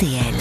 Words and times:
RTL. 0.00 0.34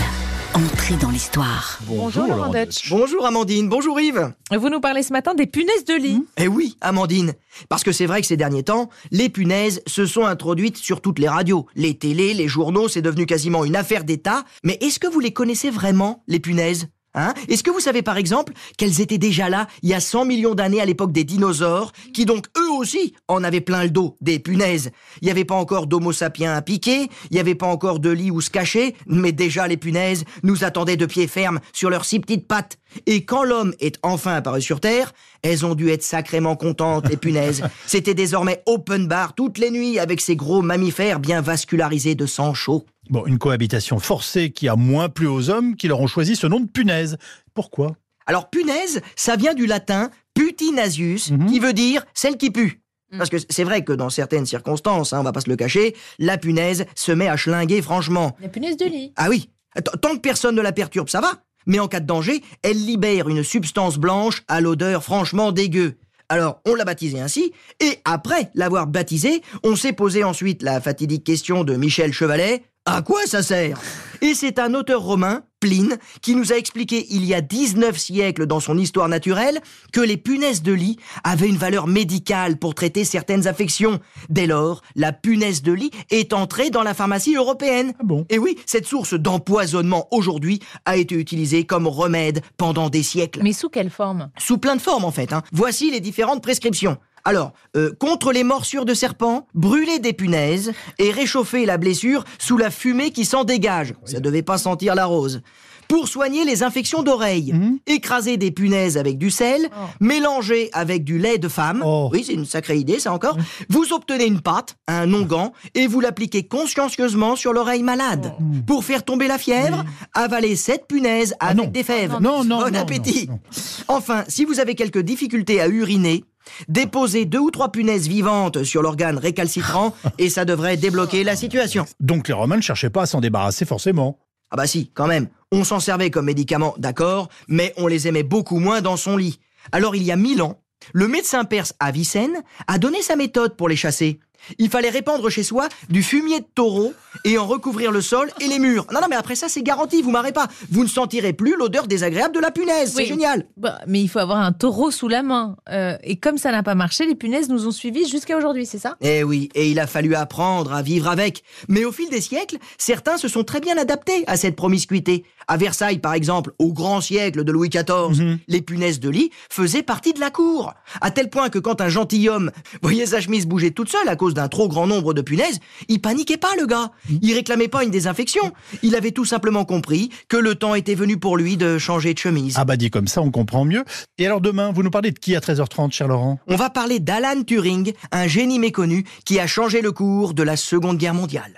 Entrée 0.54 0.96
dans 0.96 1.10
l'histoire. 1.10 1.80
Bonjour, 1.82 2.26
Laurent 2.28 2.50
Deutsch. 2.50 2.90
Bonjour 2.90 3.26
Amandine, 3.26 3.68
bonjour 3.68 4.00
Yves. 4.00 4.32
Vous 4.58 4.70
nous 4.70 4.80
parlez 4.80 5.04
ce 5.04 5.12
matin 5.12 5.34
des 5.36 5.48
punaises 5.48 5.84
de 5.84 5.96
lit. 5.96 6.24
Eh 6.38 6.48
oui, 6.48 6.78
Amandine, 6.80 7.34
parce 7.68 7.84
que 7.84 7.92
c'est 7.92 8.06
vrai 8.06 8.22
que 8.22 8.28
ces 8.28 8.38
derniers 8.38 8.64
temps, 8.64 8.90
les 9.12 9.28
punaises 9.28 9.82
se 9.86 10.06
sont 10.06 10.24
introduites 10.24 10.78
sur 10.78 11.02
toutes 11.02 11.20
les 11.20 11.28
radios, 11.28 11.66
les 11.76 11.98
télés, 11.98 12.34
les 12.34 12.48
journaux, 12.48 12.88
c'est 12.88 13.02
devenu 13.02 13.26
quasiment 13.26 13.66
une 13.66 13.76
affaire 13.76 14.06
d'État. 14.06 14.46
Mais 14.64 14.78
est-ce 14.80 14.98
que 14.98 15.08
vous 15.08 15.20
les 15.20 15.34
connaissez 15.34 15.72
vraiment, 15.72 16.24
les 16.28 16.40
punaises? 16.40 16.88
Hein 17.20 17.34
Est-ce 17.50 17.64
que 17.64 17.72
vous 17.72 17.82
savez 17.82 18.02
par 18.02 18.18
exemple 18.18 18.54
qu'elles 18.78 19.02
étaient 19.02 19.18
déjà 19.18 19.50
là 19.50 19.68
il 19.84 19.90
y 19.90 19.94
a 19.94 20.00
100 20.00 20.24
millions 20.26 20.56
d'années 20.56 20.80
à 20.80 20.86
l'époque 20.86 21.12
des 21.12 21.26
dinosaures, 21.26 21.92
qui 22.14 22.26
donc 22.26 22.46
eux 22.58 22.72
aussi 22.78 23.14
en 23.28 23.44
avaient 23.44 23.60
plein 23.60 23.84
le 23.84 23.90
dos, 23.90 24.16
des 24.22 24.40
punaises? 24.40 24.92
Il 25.22 25.26
n'y 25.26 25.32
avait 25.32 25.44
pas 25.44 25.56
encore 25.56 25.88
d'homo 25.88 26.14
sapiens 26.14 26.54
à 26.54 26.62
piquer, 26.62 27.10
il 27.30 27.34
n'y 27.34 27.40
avait 27.40 27.56
pas 27.56 27.68
encore 27.68 28.00
de 28.00 28.10
lit 28.10 28.32
où 28.32 28.40
se 28.40 28.50
cacher, 28.50 28.96
mais 29.06 29.34
déjà 29.34 29.68
les 29.68 29.76
punaises 29.76 30.24
nous 30.44 30.64
attendaient 30.64 30.98
de 30.98 31.06
pied 31.06 31.28
ferme 31.28 31.60
sur 31.74 31.90
leurs 31.90 32.06
six 32.06 32.22
petites 32.22 32.48
pattes. 32.48 32.78
Et 33.06 33.26
quand 33.26 33.44
l'homme 33.44 33.74
est 33.80 33.98
enfin 34.02 34.36
apparu 34.36 34.62
sur 34.62 34.80
Terre, 34.80 35.14
elles 35.42 35.66
ont 35.66 35.76
dû 35.76 35.90
être 35.90 36.04
sacrément 36.04 36.56
contentes, 36.56 37.10
les 37.10 37.18
punaises. 37.18 37.64
C'était 37.86 38.14
désormais 38.14 38.64
open 38.66 39.08
bar 39.08 39.36
toutes 39.36 39.58
les 39.58 39.72
nuits 39.72 40.00
avec 40.00 40.22
ces 40.22 40.36
gros 40.36 40.62
mammifères 40.62 41.20
bien 41.20 41.42
vascularisés 41.42 42.16
de 42.16 42.26
sang 42.26 42.54
chaud. 42.54 42.86
Bon, 43.10 43.26
une 43.26 43.40
cohabitation 43.40 44.00
forcée 44.00 44.52
qui 44.52 44.68
a 44.68 44.76
moins 44.76 45.10
plu 45.10 45.28
aux 45.28 45.50
hommes 45.50 45.76
qui 45.76 45.88
leur 45.88 46.00
ont 46.00 46.08
choisi 46.08 46.36
ce 46.36 46.46
nom 46.48 46.60
de 46.60 46.68
punaise. 46.68 47.18
Pourquoi? 47.54 47.96
Alors 48.28 48.50
punaise, 48.50 49.02
ça 49.16 49.36
vient 49.36 49.56
du 49.56 49.66
latin 49.66 50.12
putinasius, 50.36 51.32
Mhm. 51.32 51.48
qui 51.48 51.60
veut 51.60 51.74
dire 51.74 52.06
celle 52.14 52.38
qui 52.38 52.52
pue. 52.52 52.82
Parce 53.18 53.32
que 53.32 53.38
c'est 53.50 53.64
vrai 53.64 53.84
que 53.84 53.92
dans 53.94 54.12
certaines 54.12 54.46
circonstances, 54.46 55.14
hein, 55.14 55.20
on 55.20 55.24
va 55.24 55.32
pas 55.32 55.42
se 55.42 55.50
le 55.50 55.56
cacher, 55.56 55.96
la 56.20 56.38
punaise 56.38 56.86
se 56.94 57.12
met 57.12 57.28
à 57.28 57.38
schlinguer 57.38 57.82
franchement. 57.82 58.36
La 58.40 58.50
punaise 58.50 58.78
de 58.78 58.86
lit. 58.86 59.14
Ah 59.16 59.30
oui, 59.30 59.50
T- 59.76 59.82
tant 60.02 60.14
que 60.16 60.20
personne 60.20 60.56
ne 60.56 60.62
la 60.62 60.72
perturbe, 60.72 61.10
ça 61.10 61.20
va. 61.22 61.32
Mais 61.66 61.80
en 61.80 61.88
cas 61.88 62.00
de 62.02 62.06
danger, 62.06 62.44
elle 62.62 62.78
libère 62.86 63.28
une 63.30 63.44
substance 63.44 63.98
blanche 63.98 64.44
à 64.48 64.62
l'odeur 64.62 65.04
franchement 65.04 65.52
dégueu. 65.52 65.96
Alors, 66.30 66.62
on 66.68 66.76
l'a 66.76 66.86
baptisée 66.86 67.20
ainsi, 67.20 67.52
et 67.80 67.98
après 68.06 68.52
l'avoir 68.54 68.86
baptisée, 68.86 69.42
on 69.64 69.76
s'est 69.76 69.94
posé 69.94 70.24
ensuite 70.24 70.62
la 70.62 70.80
fatidique 70.80 71.24
question 71.24 71.64
de 71.64 71.76
Michel 71.76 72.14
Chevalet, 72.14 72.64
à 72.96 73.02
quoi 73.02 73.22
ça 73.26 73.44
sert? 73.44 73.80
Et 74.22 74.34
c'est 74.34 74.60
un 74.60 74.74
auteur 74.74 75.02
romain, 75.02 75.44
Pline, 75.62 75.98
qui 76.22 76.36
nous 76.36 76.52
a 76.52 76.58
expliqué 76.58 77.06
il 77.10 77.24
y 77.26 77.34
a 77.34 77.42
19 77.42 77.98
siècles 77.98 78.46
dans 78.48 78.60
son 78.60 78.78
histoire 78.78 79.08
naturelle 79.08 79.60
que 79.94 80.02
les 80.02 80.18
punaises 80.18 80.62
de 80.62 80.74
lit 80.74 80.98
avaient 81.24 81.48
une 81.48 81.58
valeur 81.58 81.88
médicale 81.88 82.58
pour 82.58 82.76
traiter 82.76 83.04
certaines 83.06 83.48
affections. 83.48 84.00
Dès 84.30 84.48
lors, 84.48 84.82
la 84.96 85.14
punaise 85.14 85.62
de 85.62 85.72
lit 85.72 85.92
est 86.10 86.34
entrée 86.34 86.70
dans 86.70 86.84
la 86.84 86.94
pharmacie 86.94 87.36
européenne. 87.36 87.94
Ah 88.00 88.04
bon? 88.04 88.26
Et 88.30 88.40
oui, 88.40 88.58
cette 88.66 88.86
source 88.88 89.14
d'empoisonnement 89.14 90.08
aujourd'hui 90.12 90.60
a 90.86 90.98
été 90.98 91.16
utilisée 91.16 91.66
comme 91.66 91.88
remède 91.88 92.42
pendant 92.58 92.90
des 92.90 93.04
siècles. 93.04 93.42
Mais 93.44 93.54
sous 93.54 93.70
quelle 93.70 93.90
forme? 93.90 94.30
Sous 94.38 94.58
plein 94.58 94.76
de 94.76 94.82
formes 94.82 95.06
en 95.06 95.12
fait. 95.12 95.32
hein. 95.34 95.44
Voici 95.52 95.92
les 95.92 96.00
différentes 96.02 96.42
prescriptions. 96.42 96.98
Alors, 97.26 97.54
euh, 97.76 97.92
contre 98.00 98.32
les 98.32 98.44
morsures 98.44 98.86
de 98.86 98.94
serpents, 98.94 99.48
brûler 99.54 100.00
des 100.00 100.14
punaises 100.14 100.72
et 100.98 101.12
réchauffer 101.12 101.66
la 101.66 101.78
blessure 101.78 102.24
sous 102.40 102.58
la 102.58 102.72
fumée 102.72 103.12
qui 103.12 103.26
s'en 103.26 103.44
dégage. 103.44 103.94
Ça 104.06 104.20
devait 104.20 104.42
pas 104.44 104.58
sentir 104.58 104.96
la 104.96 105.06
rose. 105.06 105.42
Pour 105.88 106.08
soigner 106.08 106.46
les 106.46 106.62
infections 106.62 107.02
d'oreilles, 107.02 107.52
Mhm. 107.52 107.80
écraser 107.88 108.38
des 108.38 108.52
punaises 108.52 108.96
avec 108.96 109.18
du 109.18 109.32
sel, 109.32 109.70
Oh. 109.72 109.86
mélanger 110.00 110.70
avec 110.72 111.04
du 111.04 111.18
lait 111.18 111.40
de 111.40 111.48
femme. 111.48 111.82
Oh. 111.84 112.10
Oui, 112.14 112.24
c'est 112.24 112.34
une 112.34 112.46
sacrée 112.46 112.78
idée 112.78 113.00
ça 113.00 113.12
encore. 113.12 113.38
Vous 113.70 113.92
obtenez 113.92 114.26
une 114.26 114.40
pâte, 114.40 114.76
un 114.88 115.12
onguent, 115.12 115.50
et 115.74 115.88
vous 115.88 116.00
l'appliquez 116.00 116.44
consciencieusement 116.48 117.36
sur 117.36 117.54
l'oreille 117.54 117.82
malade. 117.82 118.34
Pour 118.68 118.84
faire 118.86 119.04
tomber 119.04 119.28
la 119.28 119.40
fièvre, 119.40 119.84
avalez 120.14 120.56
sept 120.56 120.86
punaises 120.88 121.34
avec 121.40 121.58
non. 121.58 121.66
des 121.72 121.84
fèves. 121.84 122.18
Non, 122.22 122.44
non, 122.44 122.60
Bon 122.60 122.70
non, 122.72 122.80
appétit. 122.80 123.26
non, 123.28 123.34
non. 123.34 123.40
Enfin, 123.88 124.26
si 124.28 124.46
vous 124.46 124.60
avez 124.60 124.76
quelques 124.76 125.00
difficultés 125.02 125.60
à 125.60 125.68
uriner, 125.68 126.24
déposez 126.68 127.26
deux 127.26 127.40
ou 127.40 127.52
trois 127.52 127.72
punaises 127.72 128.08
vivantes 128.08 128.64
sur 128.64 128.82
l'organe 128.82 129.18
récalcitrant 129.18 129.94
et 130.18 130.30
ça 130.30 130.46
devrait 130.46 130.78
débloquer 130.78 131.24
la 131.24 131.36
situation. 131.36 131.86
Donc 132.00 132.28
les 132.28 132.34
Romains 132.34 132.58
ne 132.58 132.62
cherchaient 132.62 132.90
pas 132.90 133.04
à 133.04 133.06
s'en 133.06 133.22
débarrasser 133.22 133.66
forcément. 133.66 134.20
Ah 134.52 134.56
bah 134.56 134.68
si, 134.68 134.92
quand 134.94 135.08
même. 135.08 135.28
On 135.52 135.64
s'en 135.64 135.80
servait 135.80 136.12
comme 136.12 136.26
médicament, 136.26 136.76
d'accord, 136.78 137.30
mais 137.48 137.74
on 137.78 137.88
les 137.88 138.08
aimait 138.08 138.24
beaucoup 138.24 138.60
moins 138.60 138.82
dans 138.82 138.98
son 138.98 139.18
lit. 139.18 139.40
Alors 139.72 139.96
il 139.96 140.04
y 140.04 140.12
a 140.12 140.16
mille 140.16 140.42
ans, 140.42 140.62
le 140.94 141.08
médecin 141.08 141.46
perse 141.46 141.74
Avicenne 141.80 142.42
a 142.68 142.78
donné 142.78 143.02
sa 143.02 143.16
méthode 143.16 143.56
pour 143.56 143.70
les 143.70 143.76
chasser. 143.76 144.20
Il 144.58 144.70
fallait 144.70 144.90
répandre 144.90 145.30
chez 145.30 145.44
soi 145.44 145.68
du 145.90 146.02
fumier 146.02 146.40
de 146.40 146.48
taureau 146.56 146.94
et 147.26 147.38
en 147.38 147.46
recouvrir 147.46 147.92
le 147.92 148.02
sol 148.02 148.30
et 148.40 148.48
les 148.48 148.60
murs. 148.60 148.86
Non, 148.94 149.02
non, 149.02 149.08
mais 149.10 149.16
après 149.16 149.36
ça, 149.36 149.48
c'est 149.50 149.64
garanti, 149.64 150.02
vous 150.02 150.12
marrez 150.12 150.32
pas. 150.32 150.48
Vous 150.72 150.84
ne 150.84 150.90
sentirez 150.90 151.34
plus 151.34 151.56
l'odeur 151.58 151.88
désagréable 151.88 152.34
de 152.36 152.40
la 152.40 152.52
punaise, 152.52 152.92
c'est 152.94 153.02
Oui. 153.04 153.06
génial. 153.08 153.46
Bah, 153.58 153.80
Mais 153.88 154.02
il 154.02 154.08
faut 154.08 154.20
avoir 154.20 154.40
un 154.40 154.52
taureau 154.52 154.92
sous 154.92 155.08
la 155.08 155.24
main. 155.24 155.56
Euh, 155.70 155.98
et 156.04 156.16
comme 156.18 156.38
ça 156.38 156.52
n'a 156.52 156.64
pas 156.64 156.76
marché, 156.76 157.06
les 157.06 157.16
punaises 157.16 157.50
nous 157.50 157.68
ont 157.68 157.72
suivis 157.72 158.08
jusqu'à 158.08 158.38
aujourd'hui, 158.38 158.66
c'est 158.66 158.80
ça? 158.80 158.96
Eh 159.02 159.24
oui, 159.24 159.50
et 159.56 159.70
il 159.70 159.80
a 159.80 159.88
fallu 159.88 160.16
apprendre 160.16 160.74
à 160.74 160.82
vivre 160.82 161.08
avec. 161.08 161.44
Mais 161.68 161.86
au 161.86 161.92
fil 161.92 162.10
des 162.10 162.22
siècles, 162.22 162.58
certains 162.78 163.18
se 163.18 163.28
sont 163.28 163.44
très 163.44 163.60
bien 163.60 163.78
adaptés 163.78 164.24
à 164.28 164.38
cette 164.38 164.56
promiscuité. 164.56 165.24
À 165.48 165.58
Versailles, 165.58 165.98
par 165.98 166.14
exemple, 166.14 166.52
au 166.60 166.74
grand 166.74 167.02
siècle 167.02 167.44
de 167.44 167.52
Louis 167.52 167.70
XIV, 167.70 168.10
Mhm. 168.20 168.38
les 168.48 168.62
punaises 168.62 169.00
de 169.00 169.10
lit 169.10 169.32
faisaient 169.50 169.82
partie 169.82 170.14
de 170.14 170.20
la 170.20 170.30
cour. 170.30 170.74
À 171.02 171.10
tel 171.10 171.30
point 171.30 171.50
que 171.50 171.58
quand 171.58 171.82
un 171.82 171.90
gentilhomme 171.90 172.52
voyait 172.84 173.08
sa 173.08 173.20
chemise 173.20 173.48
bouger 173.48 173.72
toute 173.72 173.90
seule 173.90 174.08
à 174.08 174.16
cause 174.16 174.36
d'un 174.36 174.48
trop 174.48 174.68
grand 174.68 174.86
nombre 174.86 175.16
de 175.16 175.22
punaises, 175.24 175.60
il 175.88 176.02
paniquait 176.02 176.38
pas, 176.38 176.52
le 176.60 176.68
gars. 176.68 176.92
Il 177.22 177.34
réclamait 177.34 177.68
pas 177.68 177.84
une 177.84 177.92
désinfection. 177.92 178.52
Il 178.84 178.96
avait 178.96 179.12
tout 179.12 179.26
simplement 179.26 179.66
compris 179.66 180.10
que 180.28 180.38
le 180.38 180.56
temps 180.56 180.76
était 180.76 180.96
venu 180.96 181.18
pour 181.18 181.38
lui 181.38 181.58
de 181.58 181.78
changer 181.78 182.14
de 182.14 182.20
chemise. 182.20 182.56
Ah 182.58 182.66
bah 182.66 182.78
dit 182.78 182.90
comme 182.90 183.08
ça, 183.08 183.22
on 183.22 183.32
comprend 183.32 183.66
mieux. 183.66 183.84
Et 184.18 184.26
alors 184.26 184.42
demain, 184.42 184.72
vous 184.72 184.84
nous 184.84 184.92
parlez 184.92 185.12
de 185.12 185.20
qui 185.20 185.36
à 185.36 185.40
13h30, 185.40 185.92
cher 185.92 186.08
Laurent? 186.08 186.40
On 186.48 186.56
va 186.56 186.70
parler 186.70 187.00
d'Alan 187.00 187.44
Turing, 187.44 187.94
un 188.12 188.28
génie 188.28 188.60
méconnu 188.60 189.06
qui 189.26 189.40
a 189.40 189.48
changé 189.48 189.82
le 189.82 189.92
cours 189.92 190.34
de 190.34 190.44
la 190.44 190.56
Seconde 190.56 190.98
Guerre 190.98 191.14
mondiale. 191.14 191.54